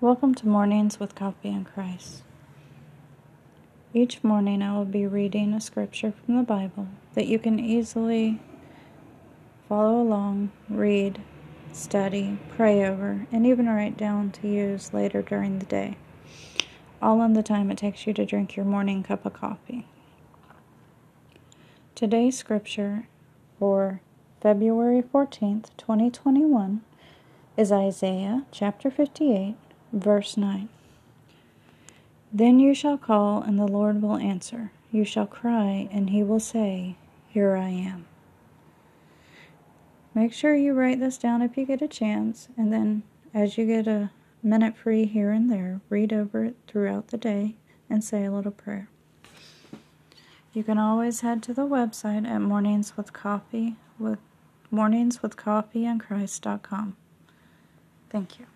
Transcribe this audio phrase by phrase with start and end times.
[0.00, 2.22] Welcome to Mornings with Coffee and Christ.
[3.92, 8.40] Each morning I will be reading a scripture from the Bible that you can easily
[9.68, 11.20] follow along, read,
[11.72, 15.96] study, pray over, and even write down to use later during the day,
[17.02, 19.88] all in the time it takes you to drink your morning cup of coffee.
[21.96, 23.08] Today's scripture
[23.58, 24.00] for
[24.40, 26.82] February 14th, 2021
[27.56, 29.56] is Isaiah chapter 58,
[29.92, 30.68] verse 9.
[32.32, 34.70] Then you shall call, and the Lord will answer.
[34.92, 36.96] You shall cry, and he will say,
[37.28, 38.06] Here I am.
[40.14, 43.02] Make sure you write this down if you get a chance, and then
[43.32, 44.10] as you get a
[44.42, 47.56] minute free here and there, read over it throughout the day
[47.88, 48.88] and say a little prayer.
[50.52, 54.18] You can always head to the website at mornings with coffee with
[54.72, 56.96] morningswithcoffeeandchrist.com.
[58.10, 58.46] Thank you.